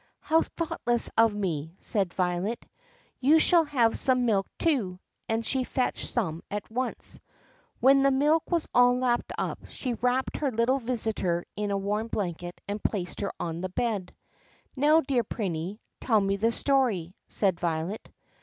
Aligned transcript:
"How 0.19 0.41
thoughtless 0.41 1.11
of 1.15 1.35
me!" 1.35 1.75
said 1.77 2.11
Violet. 2.11 2.65
"You 3.19 3.37
shall 3.37 3.65
have 3.65 3.95
some 3.99 4.25
milk 4.25 4.47
too," 4.57 4.99
and 5.29 5.45
she 5.45 5.63
fetched 5.63 6.07
some 6.11 6.41
at 6.49 6.71
once. 6.71 7.19
When 7.81 8.01
the 8.01 8.09
milk 8.09 8.49
was 8.49 8.67
all 8.73 8.97
lapped 8.97 9.31
up, 9.37 9.59
she 9.69 9.93
wrapped 9.93 10.37
her 10.37 10.51
little 10.51 10.79
visitor 10.79 11.45
in 11.55 11.69
a 11.69 11.77
warm 11.77 12.07
blanket 12.07 12.59
and 12.67 12.83
placed 12.83 13.21
her 13.21 13.31
on 13.39 13.61
the 13.61 13.69
bed. 13.69 14.15
"Now, 14.75 15.01
dear 15.01 15.23
Prinny, 15.23 15.77
tell 15.99 16.19
me 16.19 16.35
the 16.35 16.51
story," 16.51 17.13
said 17.27 17.59
Violet. 17.59 18.09